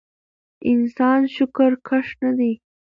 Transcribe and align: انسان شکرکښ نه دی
انسان 0.71 1.19
شکرکښ 1.35 2.07
نه 2.23 2.31
دی 2.37 2.51